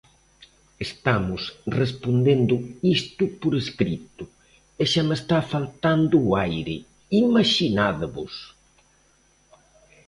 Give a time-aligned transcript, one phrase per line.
[0.87, 1.41] Estamos
[1.81, 2.55] respondendo
[2.97, 4.23] isto por escrito
[4.81, 6.77] e xa me está faltando o aire,
[7.23, 8.33] imaxinádevos!